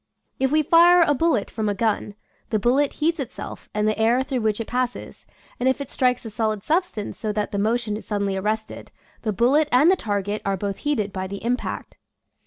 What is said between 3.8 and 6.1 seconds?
the air through which it passes, and if it